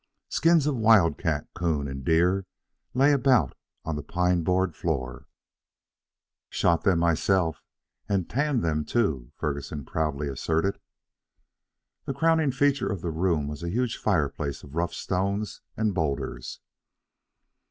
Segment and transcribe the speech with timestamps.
[0.29, 2.47] Skins of wildcat, 'coon, and deer
[2.95, 3.53] lay about
[3.85, 5.27] on the pine board floor.
[6.49, 7.61] "Shot them myself,
[8.09, 10.79] and tanned them, too," Ferguson proudly asserted.
[12.05, 16.61] The crowning feature of the room was a huge fireplace of rough stones and boulders.